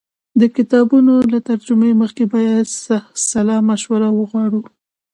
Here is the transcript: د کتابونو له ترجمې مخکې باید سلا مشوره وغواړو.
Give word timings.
د 0.39 0.41
کتابونو 0.55 1.13
له 1.31 1.39
ترجمې 1.49 1.91
مخکې 2.01 2.23
باید 2.33 2.65
سلا 3.29 3.57
مشوره 3.69 4.09
وغواړو. 4.13 4.61